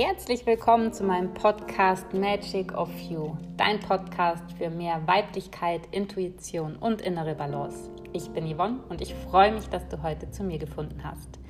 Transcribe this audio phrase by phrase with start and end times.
[0.00, 7.00] Herzlich willkommen zu meinem Podcast Magic of You, dein Podcast für mehr Weiblichkeit, Intuition und
[7.02, 7.90] innere Balance.
[8.12, 11.40] Ich bin Yvonne und ich freue mich, dass du heute zu mir gefunden hast.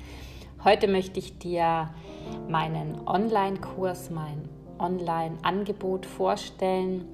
[0.63, 1.93] Heute möchte ich dir
[2.47, 7.05] meinen Online-Kurs, mein Online-Angebot vorstellen.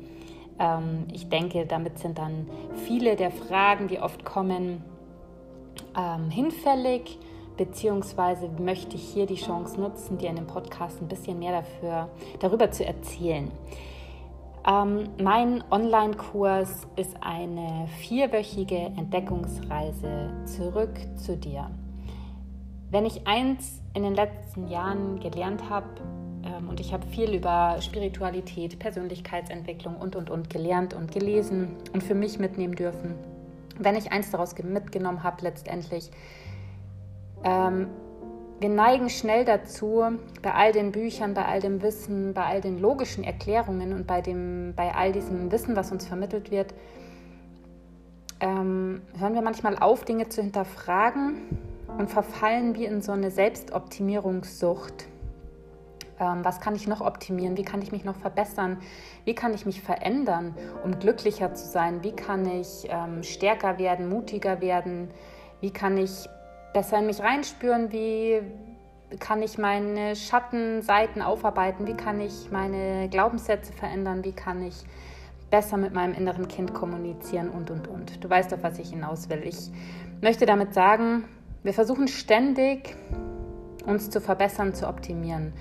[0.57, 2.49] Ähm, ich denke, damit sind dann
[2.85, 4.85] viele der Fragen, die oft kommen,
[5.97, 7.19] ähm, hinfällig
[7.57, 12.09] beziehungsweise möchte ich hier die Chance nutzen, dir in dem Podcast ein bisschen mehr dafür,
[12.39, 13.51] darüber zu erzählen.
[14.67, 21.69] Ähm, mein Online-Kurs ist eine vierwöchige Entdeckungsreise zurück zu dir.
[22.89, 25.87] Wenn ich eins in den letzten Jahren gelernt habe,
[26.43, 32.03] ähm, und ich habe viel über Spiritualität, Persönlichkeitsentwicklung und, und, und gelernt und gelesen und
[32.03, 33.15] für mich mitnehmen dürfen,
[33.77, 36.09] wenn ich eins daraus mitgenommen habe letztendlich,
[37.45, 37.87] ähm,
[38.59, 40.03] wir neigen schnell dazu,
[40.41, 44.21] bei all den Büchern, bei all dem Wissen, bei all den logischen Erklärungen und bei,
[44.21, 46.73] dem, bei all diesem Wissen, was uns vermittelt wird,
[48.39, 51.35] ähm, hören wir manchmal auf, Dinge zu hinterfragen
[51.97, 55.05] und verfallen wie in so eine Selbstoptimierungssucht.
[56.19, 57.57] Ähm, was kann ich noch optimieren?
[57.57, 58.77] Wie kann ich mich noch verbessern?
[59.25, 62.03] Wie kann ich mich verändern, um glücklicher zu sein?
[62.03, 65.09] Wie kann ich ähm, stärker werden, mutiger werden?
[65.61, 66.29] Wie kann ich
[66.75, 68.41] besser in mich reinspüren, wie
[69.19, 74.83] kann ich meine Schattenseiten aufarbeiten, wie kann ich meine Glaubenssätze verändern, wie kann ich
[75.49, 78.21] besser mit meinem inneren Kind kommunizieren und, und, und.
[78.21, 79.43] Du weißt, auf was ich hinaus will.
[79.45, 79.71] Ich
[80.21, 81.23] möchte damit sagen,
[81.63, 82.97] wir versuchen ständig,
[83.85, 85.53] uns zu verbessern, zu optimieren.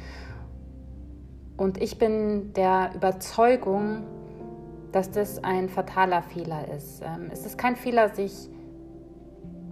[1.56, 4.02] Und ich bin der Überzeugung,
[4.90, 7.02] dass das ein fataler Fehler ist.
[7.02, 8.48] Ähm, es ist kein Fehler, sich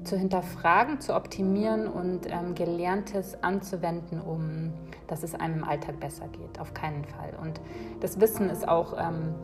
[0.05, 4.73] zu hinterfragen, zu optimieren und ähm, Gelerntes anzuwenden, um
[5.13, 6.59] dass es einem im Alltag besser geht.
[6.59, 7.35] Auf keinen Fall.
[7.43, 7.61] Und
[8.01, 9.35] das Wissen ist auch, ähm,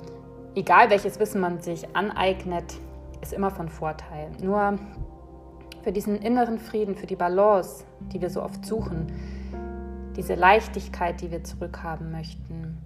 [0.55, 2.79] egal welches Wissen man sich aneignet,
[3.21, 4.31] ist immer von Vorteil.
[4.43, 4.79] Nur
[5.83, 9.13] für diesen inneren Frieden, für die Balance, die wir so oft suchen,
[10.17, 12.79] diese Leichtigkeit, die wir zurückhaben möchten,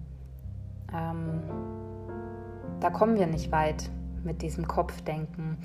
[0.93, 1.41] ähm,
[2.81, 3.89] da kommen wir nicht weit
[4.25, 5.57] mit diesem Kopfdenken.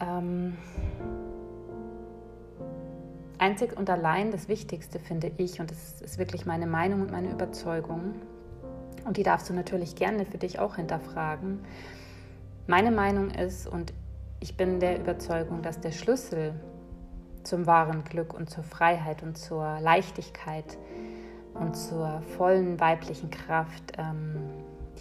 [0.00, 0.56] Ähm,
[3.38, 7.30] einzig und allein das Wichtigste finde ich, und das ist wirklich meine Meinung und meine
[7.30, 8.14] Überzeugung,
[9.04, 11.60] und die darfst du natürlich gerne für dich auch hinterfragen.
[12.66, 13.92] Meine Meinung ist, und
[14.40, 16.54] ich bin der Überzeugung, dass der Schlüssel
[17.44, 20.76] zum wahren Glück und zur Freiheit und zur Leichtigkeit
[21.54, 24.36] und zur vollen weiblichen Kraft, ähm,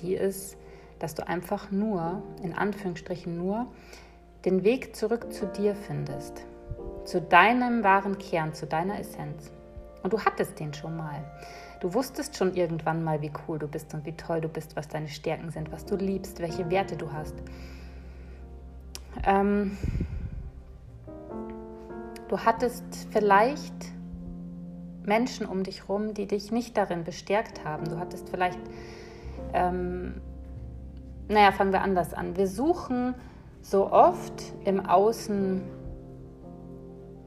[0.02, 0.58] die ist,
[1.00, 3.68] dass du einfach nur, in Anführungsstrichen nur,
[4.46, 6.46] den Weg zurück zu dir findest,
[7.04, 9.52] zu deinem wahren Kern, zu deiner Essenz.
[10.04, 11.24] Und du hattest den schon mal.
[11.80, 14.88] Du wusstest schon irgendwann mal, wie cool du bist und wie toll du bist, was
[14.88, 17.36] deine Stärken sind, was du liebst, welche Werte du hast.
[19.26, 19.78] Ähm,
[22.28, 23.74] du hattest vielleicht
[25.06, 27.86] Menschen um dich herum, die dich nicht darin bestärkt haben.
[27.86, 28.60] Du hattest vielleicht,
[29.54, 30.22] ähm,
[31.28, 32.38] naja, fangen wir anders an.
[32.38, 33.16] Wir suchen
[33.66, 35.64] so oft im Außen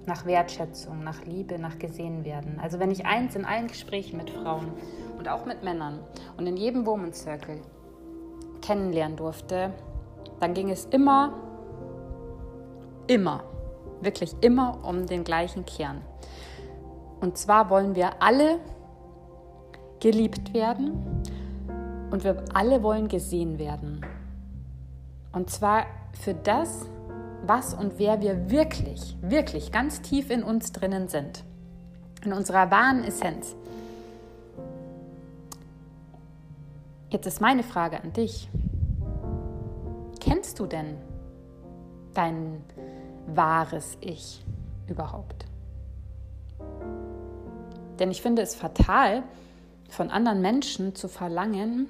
[0.06, 2.60] nach Wertschätzung, nach Liebe, nach gesehen werden.
[2.62, 4.70] Also wenn ich eins in allen Gesprächen mit Frauen
[5.18, 5.98] und auch mit Männern
[6.36, 7.60] und in jedem Woman Circle
[8.62, 9.72] kennenlernen durfte,
[10.38, 11.32] dann ging es immer,
[13.08, 13.42] immer,
[14.00, 16.02] wirklich immer um den gleichen Kern.
[17.20, 18.60] Und zwar wollen wir alle
[19.98, 20.92] geliebt werden
[22.12, 24.06] und wir alle wollen gesehen werden.
[25.32, 25.84] Und zwar
[26.18, 26.86] für das,
[27.46, 31.44] was und wer wir wirklich, wirklich ganz tief in uns drinnen sind.
[32.24, 33.54] In unserer wahren Essenz.
[37.10, 38.48] Jetzt ist meine Frage an dich.
[40.20, 40.96] Kennst du denn
[42.12, 42.62] dein
[43.26, 44.44] wahres Ich
[44.88, 45.46] überhaupt?
[47.98, 49.22] Denn ich finde es fatal,
[49.88, 51.86] von anderen Menschen zu verlangen,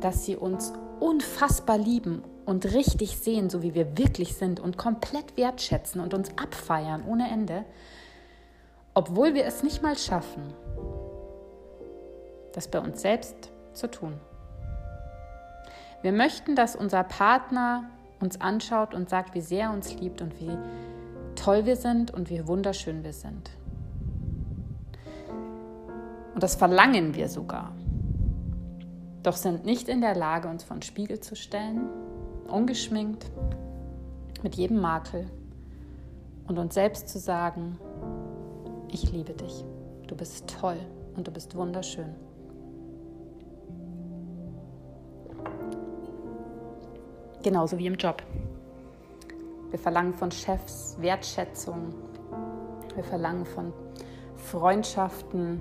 [0.00, 5.36] dass sie uns unfassbar lieben und richtig sehen, so wie wir wirklich sind und komplett
[5.36, 7.66] wertschätzen und uns abfeiern ohne Ende,
[8.94, 10.54] obwohl wir es nicht mal schaffen,
[12.54, 14.14] das bei uns selbst zu tun.
[16.00, 20.40] Wir möchten, dass unser Partner uns anschaut und sagt, wie sehr er uns liebt und
[20.40, 20.56] wie
[21.36, 23.50] toll wir sind und wie wunderschön wir sind.
[26.32, 27.74] Und das verlangen wir sogar
[29.28, 31.88] doch sind nicht in der Lage, uns vor den Spiegel zu stellen,
[32.48, 33.30] ungeschminkt,
[34.42, 35.26] mit jedem Makel
[36.46, 37.78] und uns selbst zu sagen,
[38.90, 39.64] ich liebe dich,
[40.06, 40.78] du bist toll
[41.16, 42.14] und du bist wunderschön.
[47.42, 48.22] Genauso wie im Job.
[49.70, 51.94] Wir verlangen von Chefs Wertschätzung.
[52.94, 53.72] Wir verlangen von
[54.36, 55.60] Freundschaften,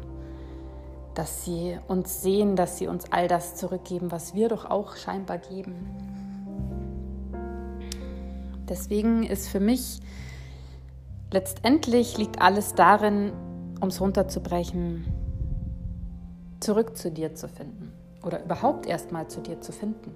[1.14, 5.38] dass sie uns sehen, dass sie uns all das zurückgeben, was wir doch auch scheinbar
[5.38, 6.07] geben.
[8.70, 10.00] Deswegen ist für mich
[11.32, 13.32] letztendlich liegt alles darin,
[13.82, 15.06] um es runterzubrechen,
[16.60, 17.94] zurück zu dir zu finden
[18.24, 20.16] oder überhaupt erst mal zu dir zu finden.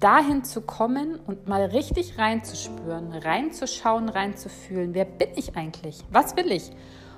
[0.00, 6.00] Dahin zu kommen und mal richtig reinzuspüren, reinzuschauen, reinzufühlen, wer bin ich eigentlich?
[6.10, 6.72] Was will ich?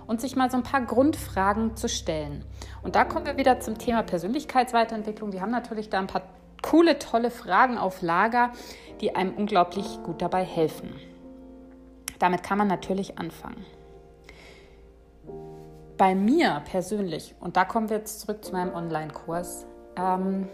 [0.07, 2.45] Und sich mal so ein paar Grundfragen zu stellen.
[2.85, 5.33] Und da kommen wir wieder zum Thema Persönlichkeitsweiterentwicklung.
[5.33, 6.23] Die haben natürlich da ein paar
[6.71, 8.51] coole, tolle Fragen auf Lager,
[9.01, 10.95] die einem unglaublich gut dabei helfen.
[12.19, 13.65] Damit kann man natürlich anfangen.
[15.97, 19.67] Bei mir persönlich, und da kommen wir jetzt zurück zu meinem Online-Kurs,
[19.97, 20.49] ähm,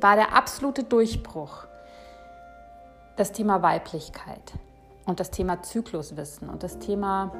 [0.00, 1.66] war der absolute Durchbruch
[3.16, 4.52] das Thema Weiblichkeit
[5.06, 7.32] und das Thema Zykluswissen und das Thema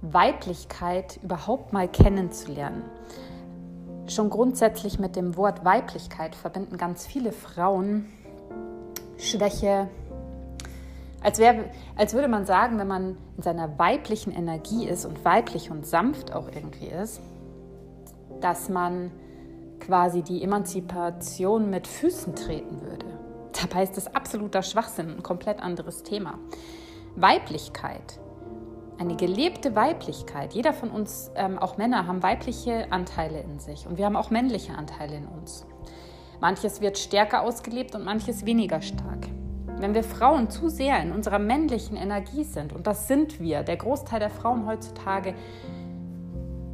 [0.00, 2.82] Weiblichkeit überhaupt mal kennenzulernen.
[4.08, 8.06] Schon grundsätzlich mit dem Wort Weiblichkeit verbinden ganz viele Frauen
[9.18, 9.88] Schwäche,
[11.22, 11.64] als, wär,
[11.96, 16.32] als würde man sagen, wenn man in seiner weiblichen Energie ist und weiblich und sanft
[16.32, 17.20] auch irgendwie ist,
[18.40, 19.10] dass man
[19.80, 23.06] quasi die Emanzipation mit Füßen treten würde.
[23.60, 26.38] Dabei ist das absoluter Schwachsinn, ein komplett anderes Thema.
[27.16, 28.20] Weiblichkeit,
[28.98, 30.54] eine gelebte Weiblichkeit.
[30.54, 34.30] Jeder von uns, ähm, auch Männer, haben weibliche Anteile in sich und wir haben auch
[34.30, 35.66] männliche Anteile in uns.
[36.40, 39.28] Manches wird stärker ausgelebt und manches weniger stark.
[39.78, 43.76] Wenn wir Frauen zu sehr in unserer männlichen Energie sind, und das sind wir, der
[43.76, 45.34] Großteil der Frauen heutzutage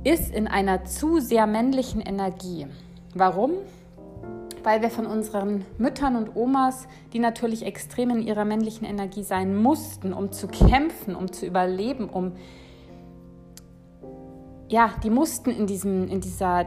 [0.04, 2.66] ist in einer zu sehr männlichen Energie.
[3.14, 3.52] Warum?
[4.62, 9.56] Weil wir von unseren Müttern und Omas, die natürlich extrem in ihrer männlichen Energie sein
[9.56, 12.32] mussten, um zu kämpfen, um zu überleben, um
[14.68, 16.66] ja, die mussten in, diesem, in dieser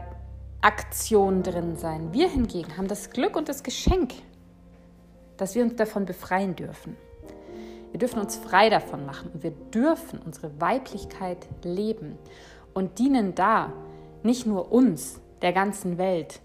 [0.60, 2.12] Aktion drin sein.
[2.12, 4.14] Wir hingegen haben das Glück und das Geschenk,
[5.36, 6.96] dass wir uns davon befreien dürfen.
[7.90, 12.18] Wir dürfen uns frei davon machen und wir dürfen unsere Weiblichkeit leben
[12.74, 13.72] und dienen da
[14.22, 16.40] nicht nur uns, der ganzen Welt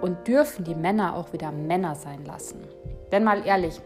[0.00, 2.62] und dürfen die Männer auch wieder Männer sein lassen.
[3.12, 3.80] Denn mal ehrlich,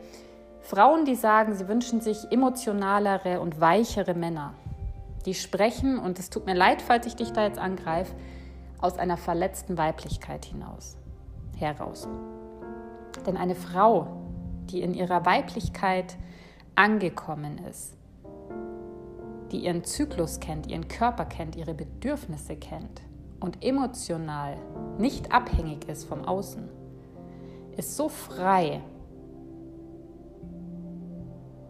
[0.61, 4.55] Frauen, die sagen, sie wünschen sich emotionalere und weichere Männer,
[5.27, 8.15] die sprechen, und es tut mir leid, falls ich dich da jetzt angreife,
[8.81, 10.97] aus einer verletzten Weiblichkeit hinaus,
[11.57, 12.09] heraus.
[13.27, 14.07] Denn eine Frau,
[14.71, 16.17] die in ihrer Weiblichkeit
[16.75, 17.97] angekommen ist,
[19.53, 23.03] die ihren Zyklus kennt, ihren Körper kennt, ihre Bedürfnisse kennt
[23.41, 24.57] und emotional
[24.99, 26.69] nicht abhängig ist vom Außen,
[27.77, 28.83] ist so frei,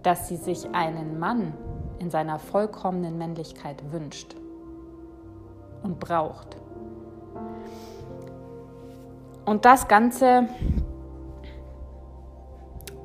[0.03, 1.55] dass sie sich einen Mann
[1.99, 4.35] in seiner vollkommenen Männlichkeit wünscht
[5.83, 6.57] und braucht.
[9.45, 10.49] Und das Ganze,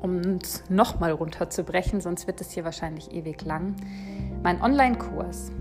[0.00, 3.76] um es nochmal runterzubrechen, sonst wird es hier wahrscheinlich ewig lang.
[4.42, 5.52] Mein Online-Kurs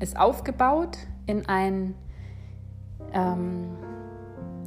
[0.00, 1.94] ist aufgebaut in ein
[3.12, 3.76] ähm,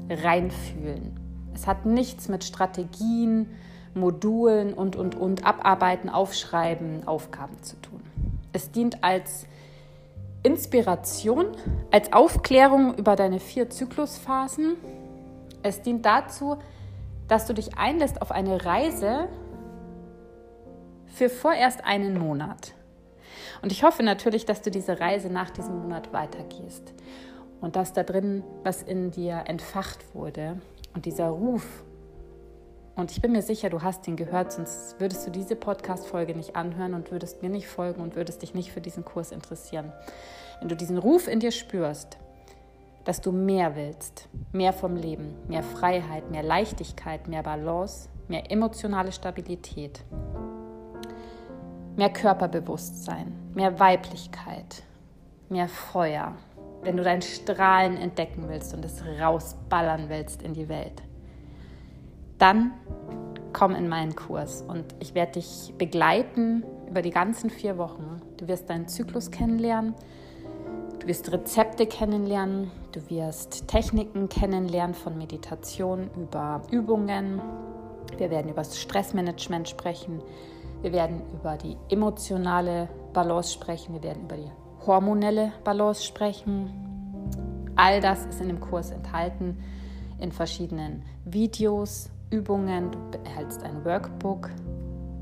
[0.10, 1.20] Reinfühlen.
[1.54, 3.50] Es hat nichts mit Strategien,
[3.94, 8.02] Modulen und, und, und Abarbeiten, Aufschreiben, Aufgaben zu tun.
[8.54, 9.48] Es dient als
[10.44, 11.48] Inspiration,
[11.92, 14.76] als Aufklärung über deine vier Zyklusphasen
[15.64, 16.58] es dient dazu,
[17.28, 19.28] dass du dich einlässt auf eine Reise
[21.08, 22.74] für vorerst einen Monat.
[23.62, 26.94] Und ich hoffe natürlich, dass du diese Reise nach diesem Monat weitergehst
[27.62, 30.62] und dass da drin was in dir entfacht wurde
[30.94, 31.84] und dieser Ruf.
[32.96, 36.56] Und ich bin mir sicher, du hast ihn gehört, sonst würdest du diese Podcast-Folge nicht
[36.56, 39.92] anhören und würdest mir nicht folgen und würdest dich nicht für diesen Kurs interessieren.
[40.60, 42.18] Wenn du diesen Ruf in dir spürst,
[43.06, 49.12] dass du mehr willst, mehr vom Leben, mehr Freiheit, mehr Leichtigkeit, mehr Balance, mehr emotionale
[49.12, 50.04] Stabilität,
[51.98, 54.84] mehr Körperbewusstsein, mehr Weiblichkeit,
[55.50, 56.36] mehr Feuer,
[56.84, 61.04] wenn du dein Strahlen entdecken willst und es rausballern willst in die Welt,
[62.38, 62.72] dann
[63.52, 68.22] komm in meinen Kurs und ich werde dich begleiten über die ganzen vier Wochen.
[68.38, 69.96] Du wirst deinen Zyklus kennenlernen
[71.08, 77.42] Du wirst Rezepte kennenlernen, du wirst Techniken kennenlernen von Meditation über Übungen.
[78.18, 80.22] Wir werden über das Stressmanagement sprechen.
[80.82, 84.52] Wir werden über die emotionale Balance sprechen, wir werden über die
[84.86, 86.70] hormonelle Balance sprechen.
[87.76, 89.58] All das ist in dem Kurs enthalten
[90.20, 92.92] in verschiedenen Videos, Übungen.
[92.92, 94.50] Du erhältst ein Workbook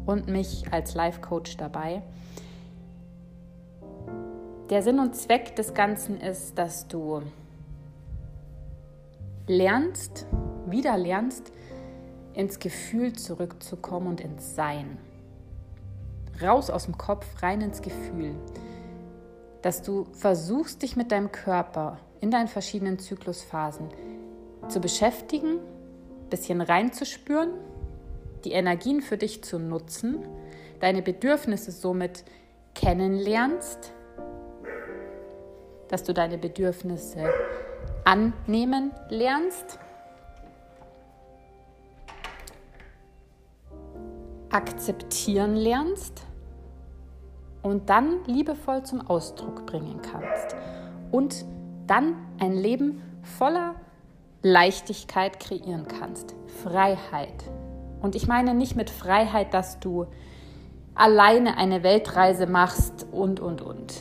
[0.06, 2.02] und mich als Life-Coach dabei.
[4.70, 7.22] Der Sinn und Zweck des Ganzen ist, dass du
[9.48, 10.26] lernst,
[10.68, 11.52] wieder lernst,
[12.34, 14.98] ins Gefühl zurückzukommen und ins Sein.
[16.42, 18.36] Raus aus dem Kopf, rein ins Gefühl.
[19.62, 23.90] Dass du versuchst, dich mit deinem Körper in deinen verschiedenen Zyklusphasen
[24.68, 27.52] zu beschäftigen, ein bisschen reinzuspüren,
[28.44, 30.20] die Energien für dich zu nutzen,
[30.80, 32.24] deine Bedürfnisse somit
[32.74, 33.94] kennenlernst,
[35.88, 37.30] dass du deine Bedürfnisse
[38.04, 39.80] annehmen lernst,
[44.50, 46.25] akzeptieren lernst
[47.66, 50.56] und dann liebevoll zum Ausdruck bringen kannst
[51.12, 51.46] und
[51.88, 53.74] dann ein Leben voller
[54.44, 56.36] Leichtigkeit kreieren kannst.
[56.62, 57.34] Freiheit.
[58.04, 60.06] Und ich meine nicht mit Freiheit, dass du
[60.94, 63.96] alleine eine Weltreise machst und, und, und.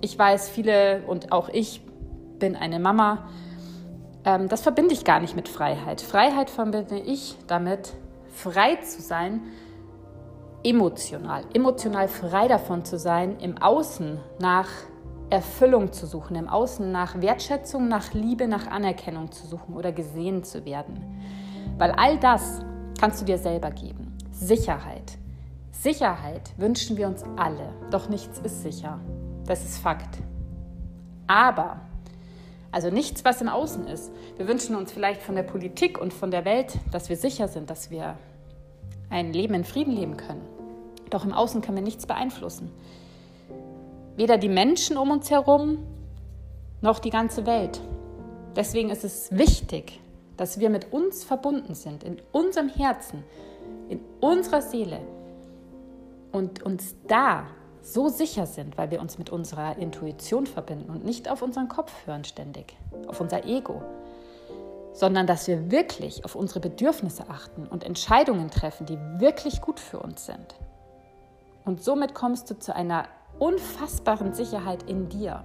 [0.00, 1.82] Ich weiß, viele und auch ich
[2.38, 3.28] bin eine Mama.
[4.24, 6.00] Ähm, das verbinde ich gar nicht mit Freiheit.
[6.00, 7.94] Freiheit verbinde ich damit,
[8.32, 9.40] frei zu sein,
[10.64, 11.44] emotional.
[11.54, 14.68] Emotional frei davon zu sein, im Außen nach
[15.30, 20.44] Erfüllung zu suchen, im Außen nach Wertschätzung, nach Liebe, nach Anerkennung zu suchen oder gesehen
[20.44, 21.02] zu werden.
[21.78, 22.60] Weil all das
[23.00, 24.16] kannst du dir selber geben.
[24.30, 25.18] Sicherheit.
[25.70, 29.00] Sicherheit wünschen wir uns alle, doch nichts ist sicher.
[29.46, 30.18] Das ist Fakt.
[31.26, 31.80] Aber,
[32.70, 34.12] also nichts, was im Außen ist.
[34.36, 37.70] Wir wünschen uns vielleicht von der Politik und von der Welt, dass wir sicher sind,
[37.70, 38.16] dass wir
[39.08, 40.51] ein Leben in Frieden leben können.
[41.12, 42.72] Doch im Außen können wir nichts beeinflussen.
[44.16, 45.78] Weder die Menschen um uns herum
[46.80, 47.82] noch die ganze Welt.
[48.56, 50.00] Deswegen ist es wichtig,
[50.38, 53.24] dass wir mit uns verbunden sind, in unserem Herzen,
[53.90, 55.00] in unserer Seele
[56.32, 57.44] und uns da
[57.82, 61.92] so sicher sind, weil wir uns mit unserer Intuition verbinden und nicht auf unseren Kopf
[62.06, 62.74] hören ständig,
[63.06, 63.82] auf unser Ego,
[64.94, 69.98] sondern dass wir wirklich auf unsere Bedürfnisse achten und Entscheidungen treffen, die wirklich gut für
[70.00, 70.54] uns sind.
[71.64, 73.06] Und somit kommst du zu einer
[73.38, 75.44] unfassbaren Sicherheit in dir.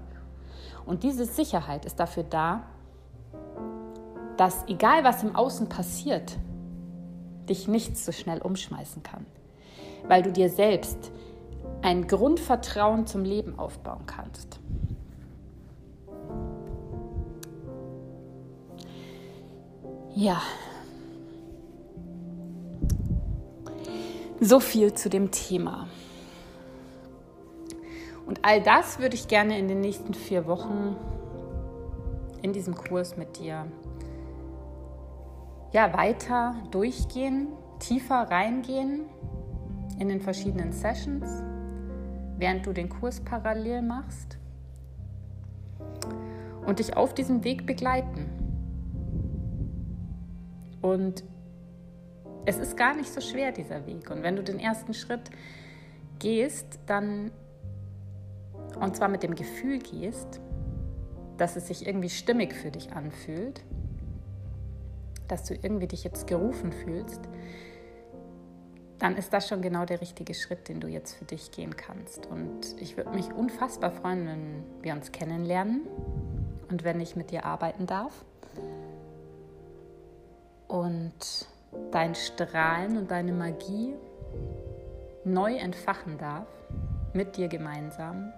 [0.85, 2.63] Und diese Sicherheit ist dafür da,
[4.37, 6.37] dass egal was im Außen passiert,
[7.49, 9.25] dich nichts so schnell umschmeißen kann.
[10.07, 11.11] Weil du dir selbst
[11.81, 14.59] ein Grundvertrauen zum Leben aufbauen kannst.
[20.15, 20.41] Ja.
[24.39, 25.87] So viel zu dem Thema.
[28.27, 30.97] Und all das würde ich gerne in den nächsten vier Wochen
[32.41, 33.65] in diesem Kurs mit dir
[35.71, 37.47] ja, weiter durchgehen,
[37.79, 39.05] tiefer reingehen
[39.99, 41.41] in den verschiedenen Sessions,
[42.37, 44.37] während du den Kurs parallel machst
[46.65, 48.29] und dich auf diesem Weg begleiten.
[50.81, 51.23] Und
[52.45, 54.09] es ist gar nicht so schwer, dieser Weg.
[54.09, 55.29] Und wenn du den ersten Schritt
[56.19, 57.31] gehst, dann
[58.79, 60.41] und zwar mit dem Gefühl gehst,
[61.37, 63.63] dass es sich irgendwie stimmig für dich anfühlt,
[65.27, 67.21] dass du irgendwie dich jetzt gerufen fühlst,
[68.99, 72.25] dann ist das schon genau der richtige Schritt, den du jetzt für dich gehen kannst.
[72.25, 75.81] Und ich würde mich unfassbar freuen, wenn wir uns kennenlernen
[76.69, 78.25] und wenn ich mit dir arbeiten darf
[80.67, 81.47] und
[81.91, 83.93] dein Strahlen und deine Magie
[85.23, 86.47] neu entfachen darf,
[87.13, 88.33] mit dir gemeinsam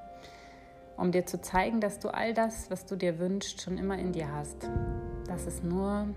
[1.00, 4.12] um dir zu zeigen, dass du all das, was du dir wünschst, schon immer in
[4.12, 4.70] dir hast.
[5.27, 6.08] Dass es nur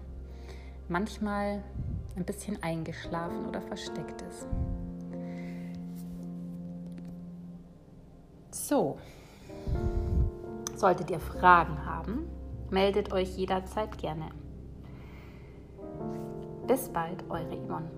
[0.88, 1.62] manchmal
[2.16, 4.46] ein bisschen eingeschlafen oder versteckt ist.
[8.50, 8.98] So,
[10.74, 12.28] solltet ihr Fragen haben,
[12.70, 14.30] meldet euch jederzeit gerne.
[16.66, 17.90] Bis bald, eure Yvonne.